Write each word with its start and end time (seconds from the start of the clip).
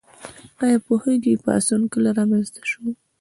ایا 0.63 0.77
پوهیږئ 0.85 1.35
پاڅون 1.43 1.81
کله 1.93 2.09
رامنځته 2.17 2.61
شو؟ 2.69 2.81